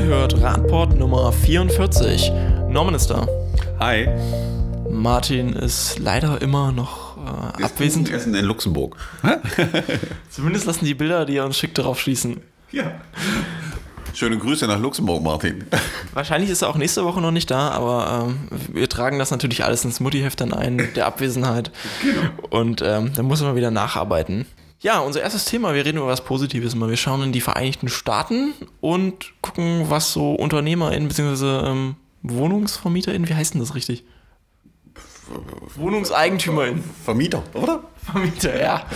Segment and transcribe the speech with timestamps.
[0.00, 2.32] Ihr hört Radport Nummer 44.
[2.70, 3.26] Norman ist da.
[3.78, 4.08] Hi.
[4.90, 8.08] Martin ist leider immer noch äh, abwesend.
[8.08, 8.96] Ist in Luxemburg.
[10.30, 12.40] Zumindest lassen die Bilder, die er uns schickt, darauf schließen.
[12.72, 12.92] Ja.
[14.14, 15.66] Schöne Grüße nach Luxemburg, Martin.
[16.14, 19.64] Wahrscheinlich ist er auch nächste Woche noch nicht da, aber ähm, wir tragen das natürlich
[19.64, 21.72] alles ins Muttiheft dann ein, der Abwesenheit.
[22.00, 22.22] Genau.
[22.48, 24.46] Und ähm, dann muss man wieder nacharbeiten.
[24.82, 26.88] Ja, unser erstes Thema, wir reden über was Positives mal.
[26.88, 31.68] Wir schauen in die Vereinigten Staaten und gucken, was so UnternehmerInnen bzw.
[31.68, 34.04] Ähm, WohnungsvermieterInnen, wie heißt denn das richtig?
[35.76, 36.82] WohnungseigentümerInnen.
[37.04, 37.84] Vermieter, oder?
[38.02, 38.86] Vermieter, ja.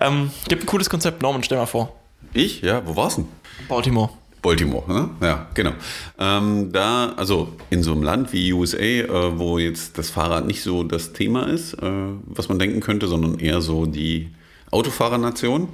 [0.00, 1.94] Ähm, gibt ein cooles Konzept, Norman, stell mal vor.
[2.32, 2.62] Ich?
[2.62, 3.28] Ja, wo war's denn?
[3.68, 4.08] Baltimore.
[4.40, 5.10] Baltimore, ne?
[5.20, 5.72] Ja, genau.
[6.18, 10.62] Ähm, da, also in so einem Land wie USA, äh, wo jetzt das Fahrrad nicht
[10.62, 11.90] so das Thema ist, äh,
[12.24, 14.30] was man denken könnte, sondern eher so die
[14.70, 15.68] Autofahrernation,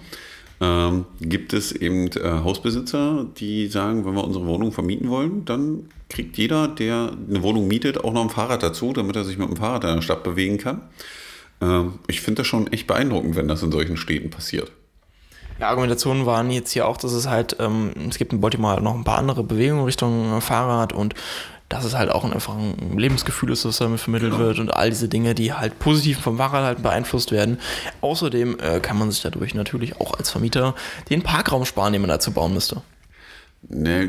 [0.60, 5.88] ähm, gibt es eben äh, Hausbesitzer, die sagen, wenn wir unsere Wohnung vermieten wollen, dann
[6.08, 9.48] kriegt jeder, der eine Wohnung mietet, auch noch ein Fahrrad dazu, damit er sich mit
[9.48, 10.80] dem Fahrrad in der Stadt bewegen kann.
[11.60, 14.72] Ähm, ich finde das schon echt beeindruckend, wenn das in solchen Städten passiert.
[15.58, 18.94] Ja, Argumentationen waren jetzt hier auch, dass es halt, ähm, es gibt in Baltimore noch
[18.94, 21.14] ein paar andere Bewegungen Richtung Fahrrad und
[21.68, 24.44] dass es halt auch einfach ein Lebensgefühl ist, das damit vermittelt genau.
[24.44, 27.58] wird und all diese Dinge, die halt positiv vom Fahrrad halt beeinflusst werden.
[28.00, 30.74] Außerdem äh, kann man sich dadurch natürlich auch als Vermieter
[31.10, 32.82] den Parkraum sparen, den man dazu bauen müsste.
[33.68, 34.08] Ne,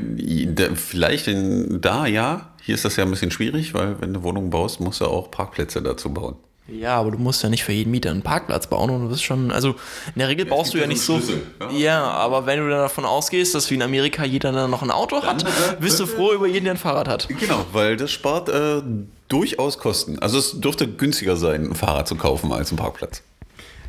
[0.76, 2.54] vielleicht in, da ja.
[2.62, 5.32] Hier ist das ja ein bisschen schwierig, weil wenn du Wohnungen baust, musst du auch
[5.32, 6.36] Parkplätze dazu bauen.
[6.68, 9.23] Ja, aber du musst ja nicht für jeden Mieter einen Parkplatz bauen und du bist
[9.23, 9.70] schon, also
[10.14, 11.20] in der Regel ja, baust du ja nicht so.
[11.60, 11.72] Ja.
[11.72, 12.04] ja.
[12.04, 15.22] aber wenn du dann davon ausgehst, dass wie in Amerika jeder dann noch ein Auto
[15.22, 17.28] hat, dann, äh, bist du äh, froh über jeden, der ein Fahrrad hat.
[17.30, 18.82] Genau, weil das spart äh,
[19.30, 20.20] durchaus Kosten.
[20.20, 23.22] Also es dürfte günstiger sein, ein Fahrrad zu kaufen als ein Parkplatz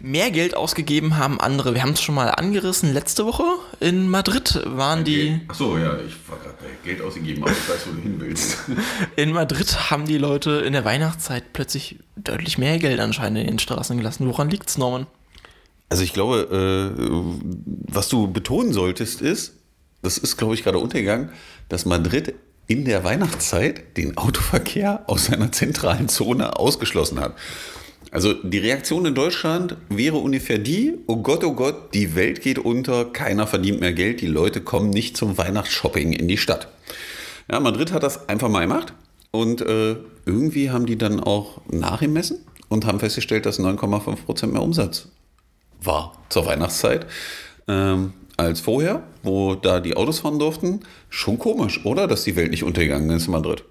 [0.01, 1.75] mehr Geld ausgegeben haben andere.
[1.75, 2.93] Wir haben es schon mal angerissen.
[2.93, 3.45] Letzte Woche
[3.81, 5.41] in Madrid waren die.
[5.49, 8.59] Achso, ja, ich war gerade Geld ausgegeben, aber ich weiß, wo du hin willst.
[9.17, 13.59] In Madrid haben die Leute in der Weihnachtszeit plötzlich deutlich mehr Geld anscheinend in den
[13.59, 14.27] Straßen gelassen.
[14.27, 15.07] Woran liegt es, Norman?
[15.89, 19.55] Also ich glaube, äh, was du betonen solltest, ist,
[20.03, 21.31] das ist, glaube ich, gerade untergegangen,
[21.69, 22.35] dass Madrid
[22.67, 27.35] in der Weihnachtszeit den Autoverkehr aus seiner zentralen Zone ausgeschlossen hat.
[28.11, 32.59] Also die Reaktion in Deutschland wäre ungefähr die, oh Gott, oh Gott, die Welt geht
[32.59, 36.69] unter, keiner verdient mehr Geld, die Leute kommen nicht zum Weihnachtsshopping in die Stadt.
[37.51, 38.95] Ja, Madrid hat das einfach mal gemacht
[39.31, 39.97] und äh,
[40.27, 45.09] irgendwie haben die dann auch nachgemessen und haben festgestellt, dass 9,5% mehr Umsatz
[45.83, 47.07] war zur Weihnachtszeit
[47.67, 50.81] ähm, als vorher, wo da die Autos fahren durften.
[51.09, 52.07] Schon komisch, oder?
[52.07, 53.65] Dass die Welt nicht untergegangen ist in Madrid.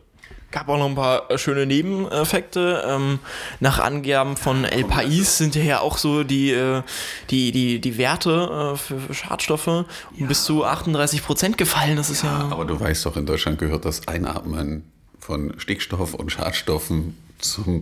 [0.49, 2.83] Gab auch noch ein paar äh, schöne Nebeneffekte.
[2.87, 3.19] Ähm,
[3.59, 6.83] nach Angaben von El Pais sind ja auch so die, äh,
[7.29, 9.85] die, die, die Werte äh, für Schadstoffe um
[10.15, 10.25] ja.
[10.27, 11.97] bis zu 38 Prozent gefallen.
[11.97, 12.49] Das ist ja, ja.
[12.49, 14.83] Aber du weißt doch, in Deutschland gehört das Einatmen
[15.27, 17.81] von Stickstoff und Schadstoffen zum,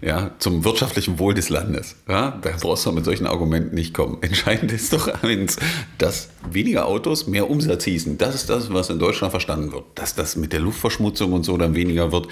[0.00, 1.96] ja, zum wirtschaftlichen Wohl des Landes.
[2.08, 4.18] Ja, da brauchst du mit solchen Argumenten nicht kommen.
[4.22, 5.56] Entscheidend ist doch eins,
[5.98, 8.16] dass weniger Autos mehr Umsatz hießen.
[8.16, 9.84] Das ist das, was in Deutschland verstanden wird.
[9.96, 12.28] Dass das mit der Luftverschmutzung und so dann weniger wird.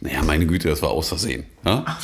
[0.00, 1.44] Naja, meine Güte, das war aus Versehen.
[1.64, 1.96] Ja?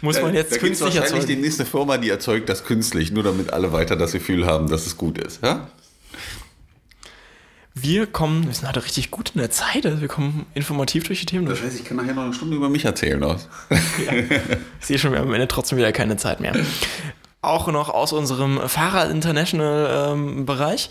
[0.00, 1.26] Muss man jetzt da, künstlich wahrscheinlich erzeugen.
[1.26, 4.86] die nächste Firma, die erzeugt das künstlich, nur damit alle weiter das Gefühl haben, dass
[4.86, 5.42] es gut ist.
[5.42, 5.68] Ja?
[7.74, 11.20] Wir kommen, wir sind heute richtig gut in der Zeit, also wir kommen informativ durch
[11.20, 11.60] die Themen durch.
[11.60, 13.22] Das heißt, ich kann nachher noch eine Stunde über mich erzählen.
[13.22, 13.48] Aus.
[13.70, 14.12] Ja.
[14.80, 16.52] Ich sehe schon, wir haben am Ende trotzdem wieder keine Zeit mehr.
[17.44, 20.90] Auch noch aus unserem Fahrrad International ähm, Bereich.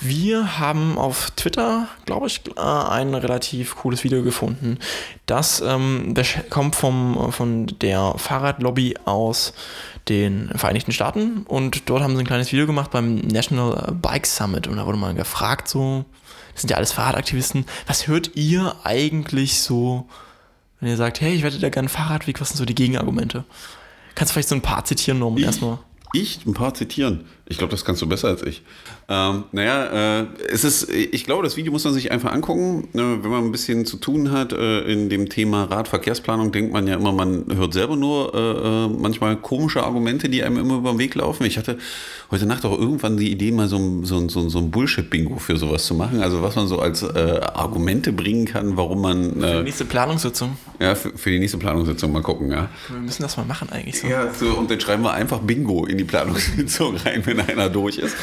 [0.00, 4.80] Wir haben auf Twitter, glaube ich, äh, ein relativ cooles Video gefunden.
[5.26, 6.12] Das ähm,
[6.50, 9.54] kommt vom, von der Fahrradlobby aus
[10.08, 14.66] den Vereinigten Staaten und dort haben sie ein kleines Video gemacht beim National Bike Summit
[14.66, 16.04] und da wurde mal gefragt, so,
[16.52, 17.64] das sind ja alles Fahrradaktivisten.
[17.86, 20.08] Was hört ihr eigentlich so,
[20.80, 23.44] wenn ihr sagt, hey, ich werde da gerne Fahrradweg, was sind so die Gegenargumente?
[24.16, 25.78] Kannst du vielleicht so ein paar zitieren, Norman, erstmal?
[26.14, 27.24] Ich ein paar zitieren.
[27.46, 28.62] Ich glaube, das kannst du besser als ich.
[29.08, 32.88] Ähm, naja, äh, es ist, ich glaube, das Video muss man sich einfach angucken.
[32.92, 36.86] Ne, wenn man ein bisschen zu tun hat äh, in dem Thema Radverkehrsplanung, denkt man
[36.86, 40.92] ja immer, man hört selber nur äh, äh, manchmal komische Argumente, die einem immer über
[40.92, 41.44] den Weg laufen.
[41.44, 41.78] Ich hatte
[42.30, 45.84] heute Nacht auch irgendwann die Idee, mal so, so, so, so ein Bullshit-Bingo für sowas
[45.84, 46.22] zu machen.
[46.22, 49.40] Also was man so als äh, Argumente bringen kann, warum man...
[49.40, 50.56] für die nächste Planungssitzung.
[50.80, 52.68] Ja, für, für, die nächste Planungssitzung mal gucken, ja.
[52.88, 54.06] Wir müssen das mal machen eigentlich so.
[54.06, 57.98] Ja, so, und dann schreiben wir einfach Bingo in die Planungssitzung rein, wenn einer durch
[57.98, 58.16] ist.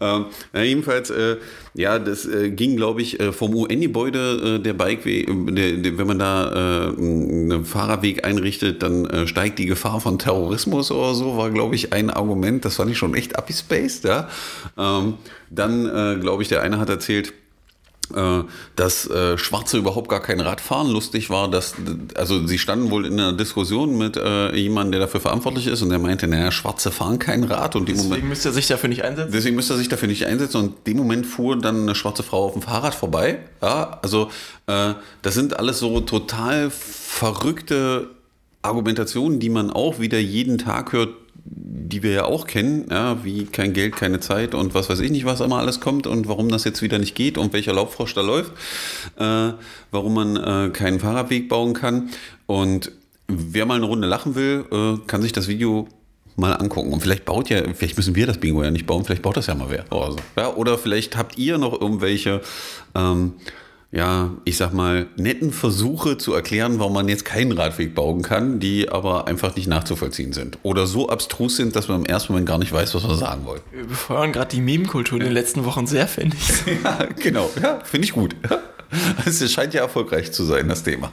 [0.00, 1.36] Ähm, na, jedenfalls, äh,
[1.74, 5.98] ja, das äh, ging, glaube ich, äh, vom UN-Gebäude äh, der Bikeweg, äh, der, der,
[5.98, 11.36] wenn man da äh, einen Fahrradweg einrichtet, dann steigt die Gefahr von Terrorismus oder so,
[11.36, 12.64] war, glaube ich, ein Argument.
[12.64, 14.28] Das fand ich schon echt abgespaced, ja.
[14.78, 15.14] Ähm,
[15.50, 17.41] dann, glaube ich, der eine hat erzählt, äh,
[18.76, 20.88] dass äh, Schwarze überhaupt gar kein Rad fahren.
[20.90, 21.74] Lustig war, dass,
[22.14, 25.90] also sie standen wohl in einer Diskussion mit äh, jemandem, der dafür verantwortlich ist und
[25.90, 27.76] der meinte, naja, Schwarze fahren kein Rad.
[27.76, 29.32] Und deswegen Moment, müsste er sich dafür nicht einsetzen?
[29.32, 32.22] Deswegen müsste er sich dafür nicht einsetzen und in dem Moment fuhr dann eine schwarze
[32.22, 33.38] Frau auf dem Fahrrad vorbei.
[33.60, 34.30] Ja, also
[34.66, 38.10] äh, das sind alles so total verrückte
[38.62, 41.10] Argumentationen, die man auch wieder jeden Tag hört,
[41.54, 45.10] die wir ja auch kennen, ja, wie kein Geld, keine Zeit und was weiß ich
[45.10, 48.14] nicht, was immer alles kommt und warum das jetzt wieder nicht geht und welcher Laubfrosch
[48.14, 48.52] da läuft,
[49.18, 49.52] äh,
[49.90, 52.10] warum man äh, keinen Fahrradweg bauen kann.
[52.46, 52.92] Und
[53.28, 55.88] wer mal eine Runde lachen will, äh, kann sich das Video
[56.36, 56.92] mal angucken.
[56.92, 59.46] Und vielleicht baut ja, vielleicht müssen wir das Bingo ja nicht bauen, vielleicht baut das
[59.46, 59.84] ja mal wer.
[59.92, 60.18] Oder, so.
[60.36, 62.40] ja, oder vielleicht habt ihr noch irgendwelche
[62.94, 63.34] ähm,
[63.92, 68.58] ja, ich sag mal, netten Versuche zu erklären, warum man jetzt keinen Radweg bauen kann,
[68.58, 70.58] die aber einfach nicht nachzuvollziehen sind.
[70.62, 73.44] Oder so abstrus sind, dass man im ersten Moment gar nicht weiß, was wir sagen
[73.44, 73.60] wollen.
[73.70, 76.74] Wir befeuern gerade die Meme-Kultur in den letzten Wochen sehr, finde ich.
[76.84, 77.50] ja, genau.
[77.62, 78.34] Ja, finde ich gut.
[79.26, 81.12] Es scheint ja erfolgreich zu sein, das Thema.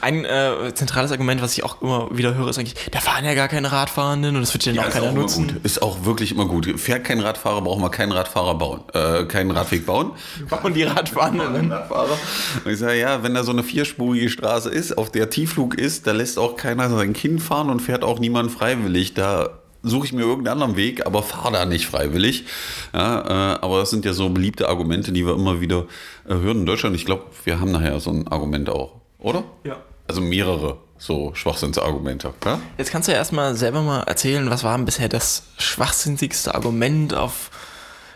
[0.00, 3.34] Ein äh, zentrales Argument, was ich auch immer wieder höre, ist eigentlich, da fahren ja
[3.34, 5.60] gar keine Radfahrenden und das wird ja, auch keiner nutzen.
[5.62, 6.68] Ist auch wirklich immer gut.
[6.80, 10.12] Fährt kein Radfahrer, brauchen wir keinen Radfahrer bauen, äh, keinen Radweg bauen.
[10.48, 11.72] Bauen die Radfahrenden.
[11.72, 12.18] Radfahrer.
[12.64, 16.06] Und ich sage, ja, wenn da so eine vierspurige Straße ist, auf der Tiefflug ist,
[16.06, 19.14] da lässt auch keiner sein Kind fahren und fährt auch niemand freiwillig.
[19.14, 19.50] Da
[19.82, 22.44] suche ich mir irgendeinen anderen Weg, aber fahre da nicht freiwillig.
[22.92, 25.86] Ja, äh, aber das sind ja so beliebte Argumente, die wir immer wieder
[26.28, 26.96] äh, hören in Deutschland.
[26.96, 29.44] Ich glaube, wir haben nachher so ein Argument auch, oder?
[29.64, 29.76] Ja.
[30.06, 32.34] Also mehrere so Schwachsinnsargumente.
[32.44, 32.60] Ja?
[32.76, 37.14] Jetzt kannst du ja erstmal selber mal erzählen, was war denn bisher das schwachsinnigste Argument
[37.14, 37.50] auf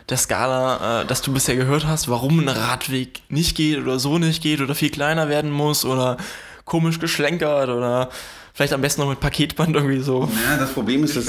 [0.09, 4.17] der Skala, äh, das du bisher gehört hast, warum ein Radweg nicht geht oder so
[4.17, 6.17] nicht geht oder viel kleiner werden muss oder
[6.65, 8.09] komisch geschlenkert oder
[8.53, 10.29] vielleicht am besten noch mit Paketband irgendwie so.
[10.49, 11.25] Ja, das Problem ist, das,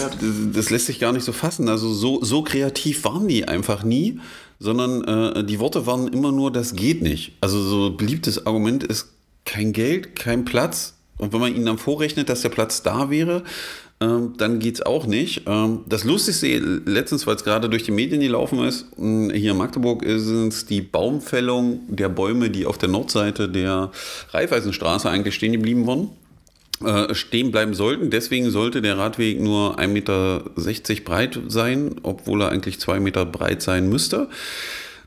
[0.52, 1.68] das lässt sich gar nicht so fassen.
[1.68, 4.20] Also so, so kreativ waren die einfach nie,
[4.58, 7.32] sondern äh, die Worte waren immer nur, das geht nicht.
[7.40, 9.13] Also so beliebtes Argument ist
[9.44, 10.94] kein Geld, kein Platz.
[11.16, 13.44] Und wenn man ihnen dann vorrechnet, dass der Platz da wäre,
[14.00, 15.42] ähm, dann geht es auch nicht.
[15.46, 20.02] Ähm, das Lustigste letztens, weil es gerade durch die Medien gelaufen ist, hier in Magdeburg
[20.02, 23.92] ist es die Baumfällung der Bäume, die auf der Nordseite der
[24.30, 26.10] Raiffeisenstraße eigentlich stehen geblieben waren.
[26.84, 28.10] Äh, stehen bleiben sollten.
[28.10, 33.62] Deswegen sollte der Radweg nur 1,60 Meter breit sein, obwohl er eigentlich 2 Meter breit
[33.62, 34.28] sein müsste.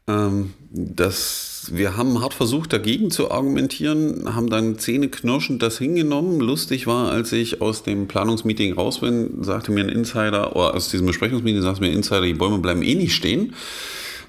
[0.07, 6.39] Ähm, das, wir haben hart versucht, dagegen zu argumentieren, haben dann zähneknirschend das hingenommen.
[6.39, 10.89] Lustig war, als ich aus dem Planungsmeeting raus bin, sagte mir ein Insider, oder aus
[10.89, 13.53] diesem Besprechungsmeeting sagte mir ein Insider, die Bäume bleiben eh nicht stehen.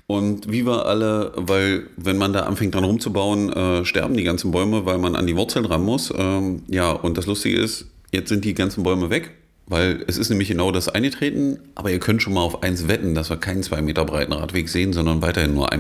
[0.07, 4.51] Und wie wir alle, weil wenn man da anfängt dran rumzubauen, äh, sterben die ganzen
[4.51, 6.13] Bäume, weil man an die Wurzeln ran muss.
[6.17, 9.33] Ähm, ja, und das Lustige ist, jetzt sind die ganzen Bäume weg.
[9.69, 13.15] Weil es ist nämlich genau das eingetreten, aber ihr könnt schon mal auf eins wetten,
[13.15, 15.77] dass wir keinen zwei Meter breiten Radweg sehen, sondern weiterhin nur 1,60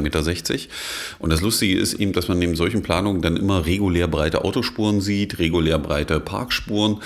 [0.52, 0.64] Meter.
[1.18, 5.00] Und das Lustige ist eben, dass man neben solchen Planungen dann immer regulär breite Autospuren
[5.00, 7.00] sieht, regulär breite Parkspuren.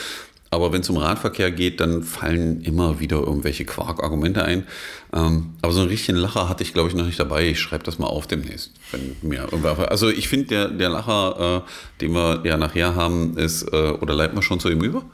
[0.50, 4.66] Aber wenn es um Radverkehr geht, dann fallen immer wieder irgendwelche Quark-Argumente ein.
[5.14, 7.48] Ähm, aber so einen richtigen Lacher hatte ich, glaube ich, noch nicht dabei.
[7.48, 8.72] Ich schreibe das mal auf demnächst.
[8.90, 9.48] Wenn mir
[9.88, 14.12] also ich finde, der, der Lacher, äh, den wir ja nachher haben, ist, äh, oder
[14.14, 15.04] leiten wir schon zu ihm über?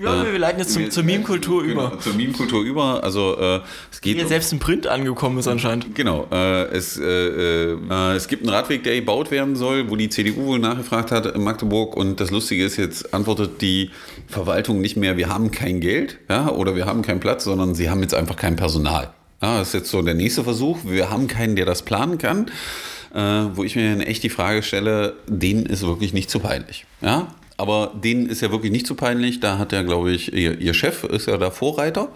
[0.00, 2.00] Ja, wir leiten jetzt zum, zur Meme-Kultur genau, über.
[2.00, 3.04] Zur Meme-Kultur über.
[3.04, 3.60] Also äh,
[3.90, 4.16] es geht.
[4.16, 5.94] Wie selbst im Print angekommen ist anscheinend.
[5.94, 6.26] Genau.
[6.32, 10.46] Äh, es, äh, äh, es gibt einen Radweg, der gebaut werden soll, wo die CDU
[10.46, 11.94] wohl nachgefragt hat in Magdeburg.
[11.94, 13.90] Und das Lustige ist, jetzt antwortet die
[14.28, 17.90] Verwaltung nicht mehr, wir haben kein Geld ja, oder wir haben keinen Platz, sondern sie
[17.90, 19.12] haben jetzt einfach kein Personal.
[19.42, 20.78] Ja, das ist jetzt so der nächste Versuch.
[20.84, 22.46] Wir haben keinen, der das planen kann.
[23.14, 26.86] Äh, wo ich mir echt die Frage stelle, denen ist wirklich nicht zu peinlich.
[27.02, 27.34] Ja?
[27.62, 29.38] Aber denen ist ja wirklich nicht so peinlich.
[29.38, 32.08] Da hat ja, glaube ich, ihr, ihr, Chef ist ja der Vorreiter.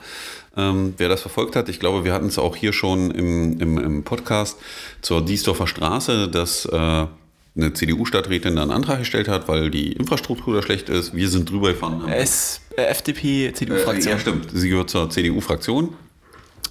[0.56, 3.78] Ähm, wer das verfolgt hat, ich glaube, wir hatten es auch hier schon im, im,
[3.78, 4.58] im Podcast
[5.02, 10.62] zur Diesdorfer Straße, dass äh, eine CDU-Stadträtin einen Antrag gestellt hat, weil die Infrastruktur da
[10.62, 11.14] schlecht ist.
[11.14, 12.08] Wir sind drüber gefahren.
[12.08, 14.14] S äh, FDP, CDU-Fraktion.
[14.14, 14.48] Äh, ja, stimmt.
[14.52, 15.94] Sie gehört zur CDU-Fraktion.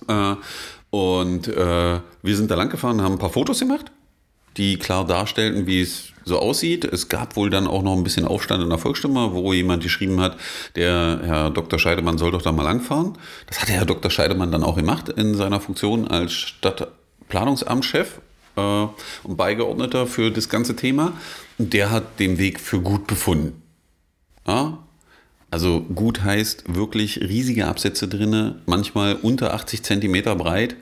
[0.09, 0.35] Äh,
[0.89, 3.85] und äh, wir sind da lang gefahren, haben ein paar Fotos gemacht,
[4.57, 6.83] die klar darstellten, wie es so aussieht.
[6.83, 10.19] Es gab wohl dann auch noch ein bisschen Aufstand in der Volksstimme, wo jemand geschrieben
[10.19, 10.37] hat,
[10.75, 11.77] der Herr Dr.
[11.79, 13.17] Scheidemann soll doch da mal langfahren.
[13.47, 14.09] Das hat der Herr Dr.
[14.09, 18.19] Scheidemann dann auch gemacht in seiner Funktion als Stadtplanungsamtschef
[18.55, 18.87] äh,
[19.23, 21.13] und Beigeordneter für das ganze Thema.
[21.57, 23.61] Und der hat den Weg für gut befunden.
[24.47, 24.79] Ja?
[25.51, 30.75] Also gut heißt wirklich riesige Absätze drinne, manchmal unter 80 Zentimeter breit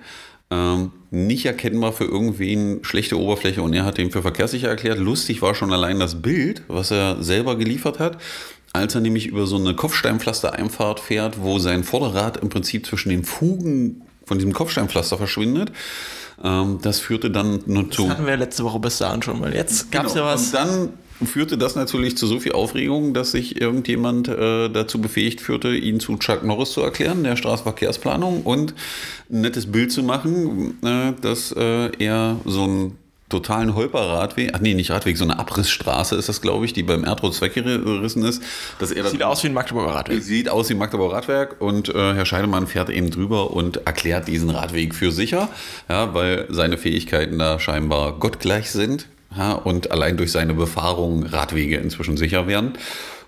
[0.53, 4.99] ähm, nicht erkennbar für irgendwen schlechte Oberfläche und er hat den für verkehrssicher erklärt.
[4.99, 8.17] Lustig war schon allein das Bild, was er selber geliefert hat,
[8.73, 13.23] als er nämlich über so eine Kopfsteinpflaster-Einfahrt fährt, wo sein Vorderrad im Prinzip zwischen den
[13.23, 15.71] Fugen von diesem Kopfsteinpflaster verschwindet.
[16.43, 18.03] Ähm, das führte dann nur zu.
[18.03, 19.53] Das hatten wir letzte Woche bis dahin schon mal.
[19.53, 20.25] Jetzt gab es Genau.
[20.25, 20.45] ja was.
[20.47, 20.89] Und dann
[21.23, 25.99] führte das natürlich zu so viel Aufregung, dass sich irgendjemand äh, dazu befähigt führte, ihn
[25.99, 28.73] zu Chuck Norris zu erklären, der Straßenverkehrsplanung, und
[29.29, 32.97] ein nettes Bild zu machen, äh, dass äh, er so einen
[33.33, 37.03] totalen Holperradweg, ach nee, nicht Radweg, so eine Abrissstraße ist das, glaube ich, die beim
[37.03, 38.43] Erdrutz weggerissen ist,
[38.77, 40.21] dass er Sieht aus wie ein Magdeburger Radweg.
[40.21, 44.51] Sieht aus wie Magdeburger Radwerk und äh, Herr Scheidemann fährt eben drüber und erklärt diesen
[44.51, 45.49] Radweg für sicher,
[45.89, 51.77] ja, weil seine Fähigkeiten da scheinbar gottgleich sind ja, und allein durch seine Befahrung Radwege
[51.77, 52.73] inzwischen sicher werden.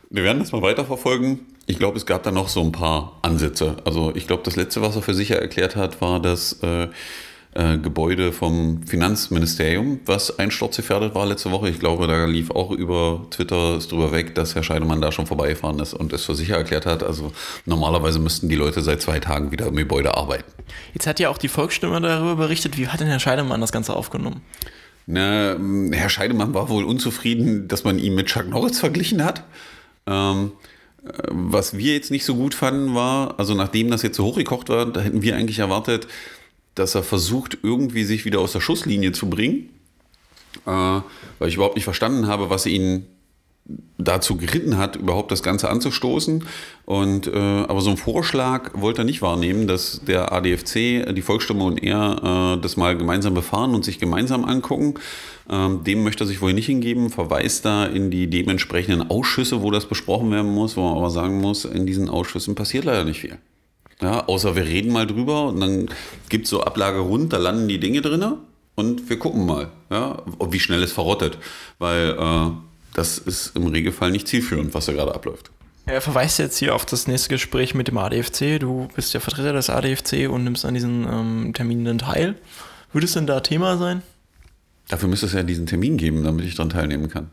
[0.09, 1.39] Wir werden das mal weiterverfolgen.
[1.65, 3.77] Ich glaube, es gab da noch so ein paar Ansätze.
[3.85, 6.87] Also ich glaube, das letzte, was er für sicher erklärt hat, war das äh,
[7.55, 11.69] äh, Gebäude vom Finanzministerium, was einsturzgefährdet war letzte Woche.
[11.69, 15.79] Ich glaube, da lief auch über Twitter drüber weg, dass Herr Scheidemann da schon vorbeigefahren
[15.79, 17.01] ist und es für sicher erklärt hat.
[17.01, 17.31] Also
[17.65, 20.51] normalerweise müssten die Leute seit zwei Tagen wieder im Gebäude arbeiten.
[20.93, 22.77] Jetzt hat ja auch die Volksstimme darüber berichtet.
[22.77, 24.41] Wie hat denn Herr Scheidemann das Ganze aufgenommen?
[25.07, 25.55] Na,
[25.91, 29.43] Herr Scheidemann war wohl unzufrieden, dass man ihn mit Chuck Norris verglichen hat.
[30.07, 30.51] Ähm,
[31.05, 34.69] äh, was wir jetzt nicht so gut fanden, war, also nachdem das jetzt so hochgekocht
[34.69, 36.07] war, da hätten wir eigentlich erwartet,
[36.73, 39.69] dass er versucht, irgendwie sich wieder aus der Schusslinie zu bringen.
[40.65, 40.69] Äh,
[41.39, 43.05] weil ich überhaupt nicht verstanden habe, was ihn
[43.97, 46.43] dazu geritten hat, überhaupt das Ganze anzustoßen.
[46.85, 51.63] Und, äh, aber so einen Vorschlag wollte er nicht wahrnehmen, dass der ADFC, die Volksstimme
[51.63, 54.95] und er äh, das mal gemeinsam befahren und sich gemeinsam angucken.
[55.49, 59.71] Ähm, dem möchte er sich wohl nicht hingeben, verweist da in die dementsprechenden Ausschüsse, wo
[59.71, 63.19] das besprochen werden muss, wo man aber sagen muss, in diesen Ausschüssen passiert leider nicht
[63.19, 63.37] viel.
[64.01, 65.89] Ja, außer wir reden mal drüber und dann
[66.29, 68.25] gibt es so Ablage rund, da landen die Dinge drin
[68.75, 71.37] und wir gucken mal, ja, wie schnell es verrottet.
[71.79, 72.51] Weil äh,
[72.95, 75.51] das ist im Regelfall nicht zielführend, was da gerade abläuft.
[75.85, 78.59] Er verweist jetzt hier auf das nächste Gespräch mit dem ADFC.
[78.59, 82.35] Du bist ja Vertreter des ADFC und nimmst an diesen ähm, Terminen teil.
[82.91, 84.01] Würde es denn da Thema sein?
[84.87, 87.29] Dafür müsste es ja diesen Termin geben, damit ich daran teilnehmen kann.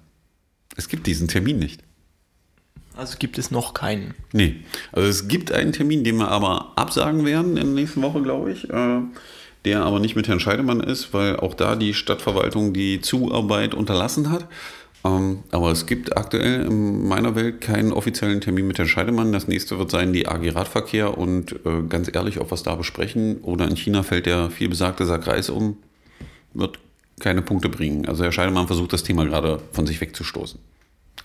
[0.76, 1.81] Es gibt diesen Termin nicht.
[2.95, 4.14] Also gibt es noch keinen.
[4.33, 4.57] Nee,
[4.90, 8.52] also es gibt einen Termin, den wir aber absagen werden in der nächsten Woche, glaube
[8.52, 9.00] ich, äh,
[9.64, 14.31] der aber nicht mit Herrn Scheidemann ist, weil auch da die Stadtverwaltung die Zuarbeit unterlassen
[14.31, 14.47] hat.
[15.04, 19.32] Ähm, aber es gibt aktuell in meiner Welt keinen offiziellen Termin mit Herrn Scheidemann.
[19.32, 22.75] Das nächste wird sein die AG Radverkehr und äh, ganz ehrlich, ob wir es da
[22.76, 25.78] besprechen oder in China fällt der vielbesagte Sack Reis um,
[26.54, 26.78] wird
[27.21, 28.06] keine Punkte bringen.
[28.06, 30.61] Also Herr Scheidemann versucht das Thema gerade von sich wegzustoßen.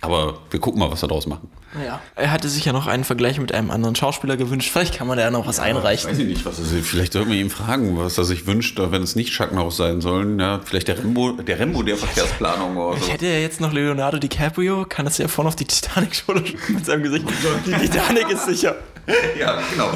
[0.02, 1.50] Aber wir gucken mal, was wir daraus machen.
[1.74, 2.00] Naja.
[2.16, 4.70] Er hatte sich ja noch einen Vergleich mit einem anderen Schauspieler gewünscht.
[4.72, 6.10] Vielleicht kann man da ja noch was einreichen.
[6.10, 9.02] Weiß ich nicht, was sich, vielleicht sollten wir ihn fragen, was er sich wünscht, wenn
[9.02, 10.40] es nicht Norris sein sollen.
[10.40, 13.06] Ja, vielleicht der Rembo, der Rembo der Verkehrsplanung oder so.
[13.06, 16.44] Ich hätte ja jetzt noch Leonardo DiCaprio, kann das ja vorne auf die Titanic schon
[16.70, 17.26] mit seinem Gesicht.
[17.66, 18.76] Die Titanic ist sicher.
[19.40, 19.90] Ja, genau.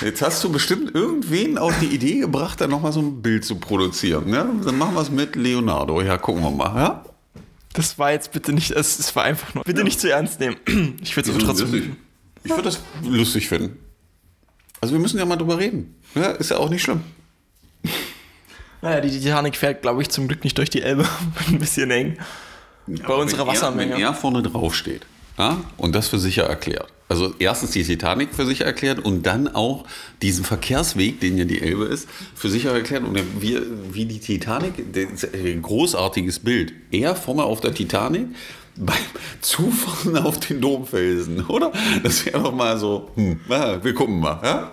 [0.00, 3.56] Jetzt hast du bestimmt irgendwen auf die Idee gebracht, da nochmal so ein Bild zu
[3.56, 4.30] produzieren.
[4.30, 4.46] Ne?
[4.64, 6.00] Dann machen wir es mit Leonardo.
[6.02, 6.76] Ja, gucken wir mal.
[6.76, 7.04] Ja?
[7.72, 9.64] Das war jetzt bitte nicht, es, es war einfach nur.
[9.64, 10.56] Bitte nicht zu ernst nehmen.
[11.02, 11.96] Ich würde es aber trotzdem.
[12.44, 13.76] Ich würde das lustig finden.
[14.80, 15.94] Also wir müssen ja mal drüber reden.
[16.14, 17.02] Ja, ist ja auch nicht schlimm.
[18.80, 21.06] Naja, die Titanic fährt, glaube ich, zum Glück nicht durch die Elbe.
[21.48, 22.16] Ein bisschen eng.
[22.86, 23.94] Bei Aber unserer wenn er- Wassermenge.
[23.94, 25.04] Wenn er vorne drauf steht
[25.36, 26.92] ja, und das für sicher erklärt.
[27.08, 29.84] Also erstens die Titanic für sicher erklärt und dann auch
[30.20, 33.04] diesen Verkehrsweg, den ja die Elbe ist, für sicher erklärt.
[33.04, 33.58] Und wie,
[33.92, 34.74] wie die Titanic,
[35.32, 36.72] ein großartiges Bild.
[36.90, 38.26] Er vorne auf der Titanic
[38.76, 38.96] beim
[39.40, 41.72] Zufahren auf den Domfelsen, oder?
[42.02, 44.40] Das wäre doch mal so, hm, na, wir gucken mal.
[44.42, 44.72] Ja?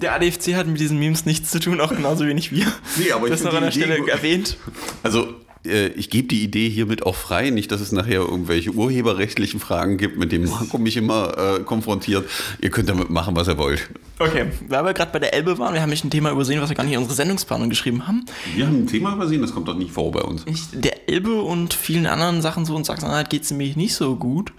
[0.00, 2.66] Der ADFC hat mit diesen Memes nichts zu tun, auch genauso wenig wir.
[2.96, 4.56] Nee, aber ich das noch find an der Idee Stelle erwähnt.
[5.02, 7.50] Also, ich gebe die Idee hiermit auch frei.
[7.50, 12.28] Nicht, dass es nachher irgendwelche urheberrechtlichen Fragen gibt, mit denen Marco mich immer äh, konfrontiert.
[12.60, 13.90] Ihr könnt damit machen, was ihr wollt.
[14.18, 16.70] Okay, weil wir gerade bei der Elbe waren, wir haben nicht ein Thema übersehen, was
[16.70, 18.24] wir gar nicht in unsere Sendungsplanung geschrieben haben.
[18.54, 20.44] Wir haben ein Thema übersehen, das kommt doch nicht vor bei uns.
[20.46, 24.16] Ich, der Elbe und vielen anderen Sachen so in Sachsen-Anhalt geht es nämlich nicht so
[24.16, 24.52] gut,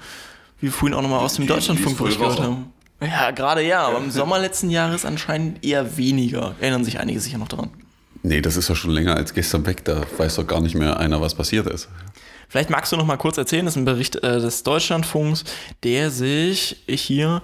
[0.60, 2.66] wie wir vorhin auch nochmal aus dem Deutschlandfunk gehört haben.
[3.02, 6.54] Ja, gerade ja, aber im Sommer letzten Jahres anscheinend eher weniger.
[6.60, 7.72] Erinnern sich einige sicher noch daran.
[8.24, 9.84] Nee, das ist ja schon länger als gestern weg.
[9.86, 11.90] Da weiß doch gar nicht mehr einer, was passiert ist.
[12.50, 15.46] Vielleicht magst du noch mal kurz erzählen, das ist ein Bericht äh, des Deutschlandfunks,
[15.84, 17.42] der sich hier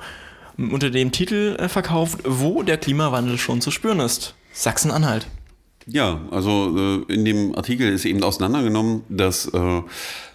[0.57, 4.35] unter dem Titel äh, verkauft, wo der Klimawandel schon zu spüren ist.
[4.51, 5.27] Sachsen-Anhalt.
[5.85, 6.75] Ja, also
[7.07, 9.81] äh, in dem Artikel ist eben auseinandergenommen, dass äh,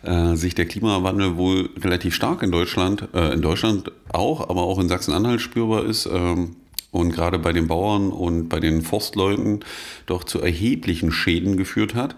[0.05, 4.79] äh, sich der Klimawandel wohl relativ stark in Deutschland, äh, in Deutschland auch, aber auch
[4.79, 6.57] in Sachsen-Anhalt spürbar ist ähm,
[6.93, 9.61] und gerade bei den Bauern und bei den Forstleuten
[10.07, 12.15] doch zu erheblichen Schäden geführt hat.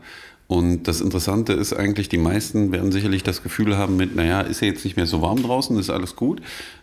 [0.46, 4.60] Und das Interessante ist eigentlich, die meisten werden sicherlich das Gefühl haben mit, naja, ist
[4.60, 6.42] ja jetzt nicht mehr so warm draußen, ist alles gut.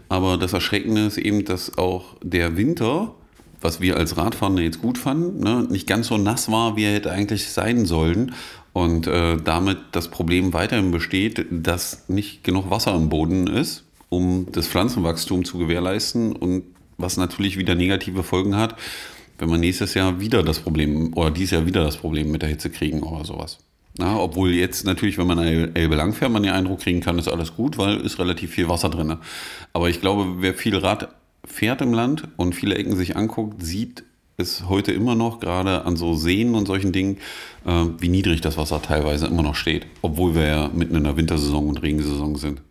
[0.10, 3.13] Aber das Erschreckende ist eben, dass auch der Winter
[3.62, 6.93] was wir als Radfahrende jetzt gut fanden, ne, nicht ganz so nass war, wie er
[6.93, 8.33] hätte eigentlich sein sollen.
[8.74, 14.48] Und äh, damit das Problem weiterhin besteht, dass nicht genug Wasser im Boden ist, um
[14.51, 16.63] das Pflanzenwachstum zu gewährleisten und
[17.01, 18.75] was natürlich wieder negative Folgen hat,
[19.38, 22.50] wenn wir nächstes Jahr wieder das Problem oder dieses Jahr wieder das Problem mit der
[22.50, 23.60] Hitze kriegen oder sowas.
[23.98, 27.27] Na, obwohl jetzt natürlich, wenn man Elbe lang fährt, man den Eindruck kriegen kann, ist
[27.27, 29.17] alles gut, weil ist relativ viel Wasser drin.
[29.74, 31.10] Aber ich glaube, wer viel Rad
[31.43, 34.03] fährt im Land und viele Ecken sich anguckt, sieht
[34.38, 37.17] es heute immer noch, gerade an so Seen und solchen Dingen,
[37.65, 41.17] äh, wie niedrig das Wasser teilweise immer noch steht, obwohl wir ja mitten in der
[41.17, 42.62] Wintersaison und Regensaison sind.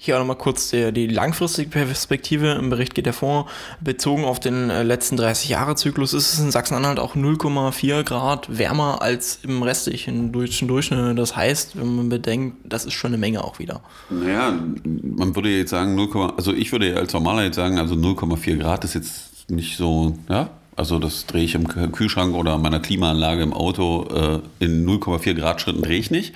[0.00, 2.52] Hier auch nochmal kurz die, die, langfristige Perspektive.
[2.52, 3.46] Im Bericht geht hervor,
[3.80, 9.40] bezogen auf den äh, letzten 30-Jahre-Zyklus ist es in Sachsen-Anhalt auch 0,4 Grad wärmer als
[9.42, 11.18] im restlichen deutschen Durchschnitt.
[11.18, 13.80] Das heißt, wenn man bedenkt, das ist schon eine Menge auch wieder.
[14.08, 18.56] Naja, man würde jetzt sagen, 0, also ich würde als Normaler jetzt sagen, also 0,4
[18.56, 23.42] Grad ist jetzt nicht so, ja, also das drehe ich im Kühlschrank oder meiner Klimaanlage
[23.42, 26.34] im Auto äh, in 0,4 Grad Schritten drehe ich nicht.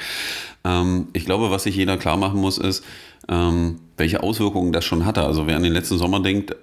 [0.64, 2.84] Ähm, ich glaube, was sich jeder klar machen muss, ist,
[3.28, 5.22] ähm, welche Auswirkungen das schon hatte.
[5.22, 6.56] Also wer an den letzten Sommer denkt,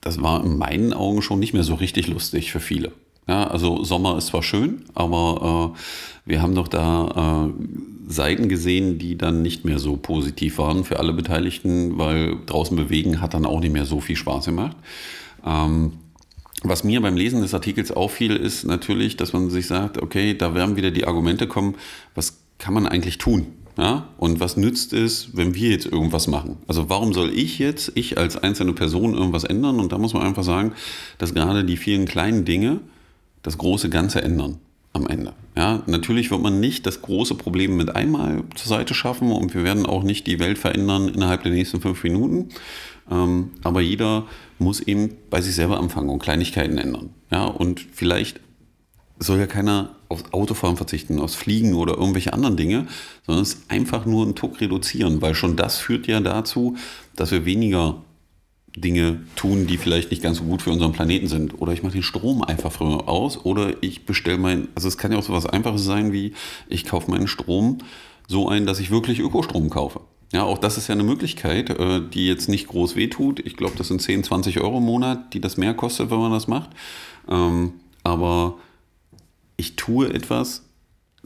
[0.00, 2.92] das war in meinen Augen schon nicht mehr so richtig lustig für viele.
[3.28, 8.98] Ja, also Sommer ist zwar schön, aber äh, wir haben doch da äh, Seiten gesehen,
[8.98, 13.44] die dann nicht mehr so positiv waren für alle Beteiligten, weil draußen bewegen hat dann
[13.44, 14.76] auch nicht mehr so viel Spaß gemacht.
[15.44, 15.92] Ähm,
[16.68, 20.54] was mir beim Lesen des Artikels auffiel, ist natürlich, dass man sich sagt, okay, da
[20.54, 21.74] werden wieder die Argumente kommen,
[22.14, 23.46] was kann man eigentlich tun?
[23.76, 24.08] Ja?
[24.16, 26.56] Und was nützt es, wenn wir jetzt irgendwas machen?
[26.66, 29.80] Also warum soll ich jetzt, ich als einzelne Person irgendwas ändern?
[29.80, 30.72] Und da muss man einfach sagen,
[31.18, 32.80] dass gerade die vielen kleinen Dinge
[33.42, 34.58] das große Ganze ändern
[34.92, 35.34] am Ende.
[35.56, 39.62] Ja, natürlich wird man nicht das große Problem mit einmal zur Seite schaffen und wir
[39.62, 42.48] werden auch nicht die Welt verändern innerhalb der nächsten fünf Minuten.
[43.10, 44.26] Ähm, aber jeder
[44.58, 47.10] muss eben bei sich selber anfangen und Kleinigkeiten ändern.
[47.30, 48.40] Ja, und vielleicht
[49.18, 52.86] soll ja keiner aufs Autofahren verzichten, aufs Fliegen oder irgendwelche anderen Dinge,
[53.24, 56.76] sondern es einfach nur einen Tuck reduzieren, weil schon das führt ja dazu,
[57.16, 58.02] dass wir weniger
[58.76, 61.60] Dinge tun, die vielleicht nicht ganz so gut für unseren Planeten sind.
[61.60, 65.12] Oder ich mache den Strom einfach früher aus oder ich bestelle mein, also es kann
[65.12, 66.34] ja auch so was Einfaches sein wie,
[66.68, 67.78] ich kaufe meinen Strom
[68.28, 70.00] so ein, dass ich wirklich Ökostrom kaufe.
[70.32, 73.40] Ja, auch das ist ja eine Möglichkeit, äh, die jetzt nicht groß wehtut.
[73.40, 76.32] Ich glaube, das sind 10, 20 Euro im Monat, die das mehr kostet, wenn man
[76.32, 76.70] das macht.
[77.28, 78.58] Ähm, aber
[79.56, 80.65] ich tue etwas,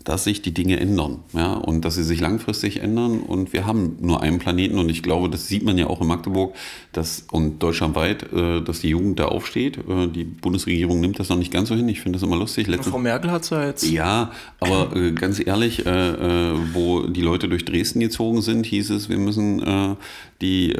[0.04, 3.20] dass sich die Dinge ändern, ja, und dass sie sich langfristig ändern.
[3.20, 6.06] Und wir haben nur einen Planeten und ich glaube, das sieht man ja auch in
[6.06, 6.54] Magdeburg
[6.92, 9.78] dass, und deutschlandweit, äh, dass die Jugend da aufsteht.
[9.78, 11.88] Äh, die Bundesregierung nimmt das noch nicht ganz so hin.
[11.88, 12.66] Ich finde das immer lustig.
[12.66, 13.90] Letzte, Frau Merkel hat es ja jetzt.
[13.90, 18.90] Ja, aber äh, ganz ehrlich, äh, äh, wo die Leute durch Dresden gezogen sind, hieß
[18.90, 19.96] es, wir müssen äh,
[20.40, 20.74] die,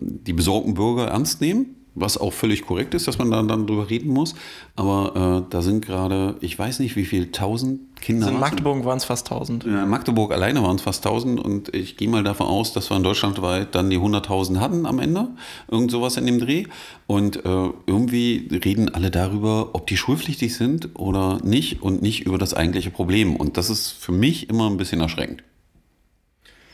[0.00, 3.90] die besorgten Bürger ernst nehmen was auch völlig korrekt ist, dass man da dann drüber
[3.90, 4.34] reden muss.
[4.76, 8.26] Aber äh, da sind gerade, ich weiß nicht, wie viel, tausend Kinder.
[8.26, 9.64] Also in Magdeburg waren es fast tausend.
[9.64, 12.90] Ja, in Magdeburg alleine waren es fast tausend und ich gehe mal davon aus, dass
[12.90, 15.28] wir in Deutschland weit dann die 100.000 hatten am Ende.
[15.70, 16.64] Irgend sowas in dem Dreh.
[17.06, 22.38] Und äh, irgendwie reden alle darüber, ob die schulpflichtig sind oder nicht und nicht über
[22.38, 23.36] das eigentliche Problem.
[23.36, 25.42] Und das ist für mich immer ein bisschen erschreckend.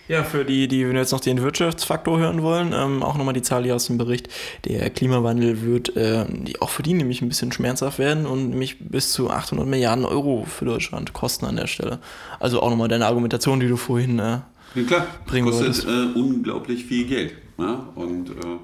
[0.08, 3.64] Ja, für die, die jetzt noch den Wirtschaftsfaktor hören wollen, ähm, auch nochmal die Zahl
[3.64, 4.28] hier aus dem Bericht.
[4.64, 6.24] Der Klimawandel wird äh,
[6.60, 10.46] auch für die nämlich ein bisschen schmerzhaft werden und nämlich bis zu 800 Milliarden Euro
[10.46, 11.98] für Deutschland kosten an der Stelle.
[12.40, 14.40] Also auch nochmal deine Argumentation, die du vorhin äh,
[14.74, 15.06] ja, klar.
[15.26, 17.34] bringen kostet äh, unglaublich viel Geld.
[17.58, 17.88] Ja?
[17.94, 18.56] Und äh,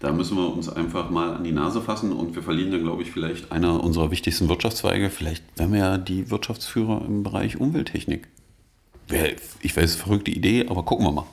[0.00, 3.02] da müssen wir uns einfach mal an die Nase fassen und wir verlieren dann, glaube
[3.02, 5.08] ich, vielleicht einer unserer wichtigsten Wirtschaftszweige.
[5.10, 8.26] Vielleicht werden wir ja die Wirtschaftsführer im Bereich Umwelttechnik
[9.62, 11.26] ich weiß, verrückte Idee, aber gucken wir mal.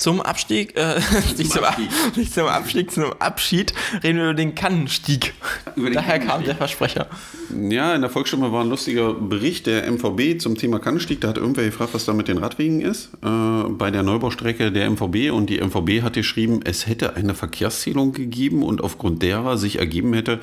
[0.00, 0.98] Zum Abstieg, äh,
[1.36, 1.88] nicht, zum Abstieg.
[2.16, 5.34] nicht zum Abstieg, zum Abschied reden wir über den Kannenstieg.
[5.76, 7.06] Über den Daher kam der Versprecher.
[7.54, 11.20] Ja, in der Volksstimme war ein lustiger Bericht der MVB zum Thema Kannenstieg.
[11.20, 13.10] Da hat irgendwer gefragt, was da mit den Radwegen ist.
[13.22, 15.32] Äh, bei der Neubaustrecke der MVB.
[15.32, 20.14] Und die MVB hat geschrieben, es hätte eine Verkehrszählung gegeben und aufgrund derer sich ergeben
[20.14, 20.40] hätte,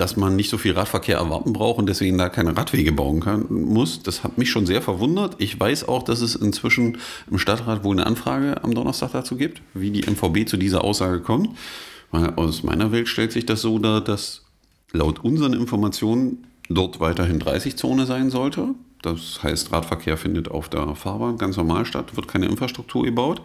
[0.00, 3.46] dass man nicht so viel Radverkehr erwarten braucht und deswegen da keine Radwege bauen kann,
[3.50, 4.02] muss.
[4.02, 5.36] Das hat mich schon sehr verwundert.
[5.38, 6.96] Ich weiß auch, dass es inzwischen
[7.30, 11.20] im Stadtrat wohl eine Anfrage am Donnerstag dazu gibt, wie die MVB zu dieser Aussage
[11.20, 11.50] kommt.
[12.12, 14.42] Aus meiner Welt stellt sich das so dar, dass
[14.92, 18.68] laut unseren Informationen dort weiterhin 30-Zone sein sollte.
[19.02, 23.42] Das heißt, Radverkehr findet auf der Fahrbahn ganz normal statt, wird keine Infrastruktur gebaut.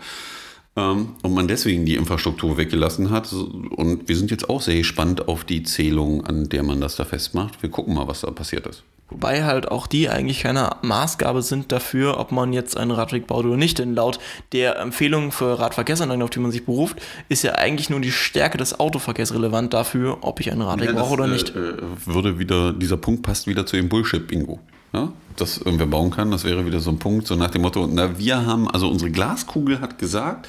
[0.77, 3.31] Ähm, und man deswegen die Infrastruktur weggelassen hat.
[3.33, 7.05] Und wir sind jetzt auch sehr gespannt auf die Zählung, an der man das da
[7.05, 7.61] festmacht.
[7.61, 8.83] Wir gucken mal, was da passiert ist.
[9.09, 13.45] Wobei halt auch die eigentlich keine Maßgabe sind dafür, ob man jetzt einen Radweg baut
[13.45, 13.77] oder nicht.
[13.77, 14.19] Denn laut
[14.51, 16.97] der Empfehlung für Radverkehrsanlagen, auf die man sich beruft,
[17.29, 20.93] ist ja eigentlich nur die Stärke des Autoverkehrs relevant dafür, ob ich einen Radweg ja,
[20.93, 21.51] brauche oder nicht.
[21.51, 21.73] Äh,
[22.05, 24.59] würde wieder, dieser Punkt passt wieder zu dem Bullshit-Bingo.
[24.93, 25.11] Ja?
[25.35, 28.17] Das irgendwer bauen kann, das wäre wieder so ein Punkt, so nach dem Motto, na,
[28.17, 30.47] wir haben, also unsere Glaskugel hat gesagt,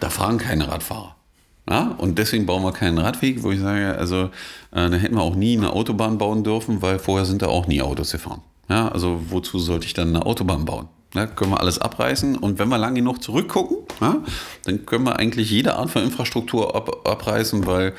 [0.00, 1.14] da fahren keine Radfahrer.
[1.68, 4.30] Ja, und deswegen bauen wir keinen Radweg, wo ich sage, also
[4.72, 7.66] äh, da hätten wir auch nie eine Autobahn bauen dürfen, weil vorher sind da auch
[7.66, 8.40] nie Autos gefahren.
[8.70, 10.88] Ja, also wozu sollte ich dann eine Autobahn bauen?
[11.14, 14.22] Ja, können wir alles abreißen und wenn wir lang genug zurückgucken, ja,
[14.64, 17.94] dann können wir eigentlich jede Art von Infrastruktur ab, abreißen, weil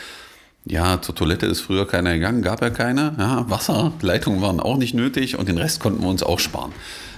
[0.65, 3.15] ja, zur Toilette ist früher keiner gegangen, gab ja keine.
[3.17, 6.73] Ja, Wasser, Leitungen waren auch nicht nötig und den Rest konnten wir uns auch sparen.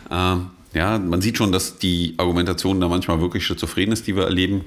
[0.10, 4.24] Ähm, ja, man sieht schon, dass die Argumentation da manchmal wirklich schizophren ist, die wir
[4.24, 4.66] erleben.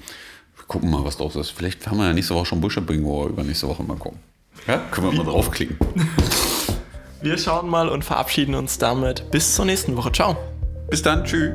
[0.57, 1.51] Wir gucken mal, was draus ist.
[1.51, 4.19] Vielleicht haben wir ja nächste Woche schon Bullshit-Bingo, über nächste Woche mal gucken.
[4.67, 5.77] Ja, können wir mal draufklicken.
[7.23, 9.31] Wir schauen mal und verabschieden uns damit.
[9.31, 10.13] Bis zur nächsten Woche.
[10.13, 10.37] Ciao.
[10.91, 11.25] Bis dann.
[11.25, 11.55] Tschüss.